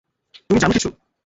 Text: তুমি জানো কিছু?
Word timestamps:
তুমি 0.47 0.59
জানো 0.59 0.73
কিছু? 0.73 0.89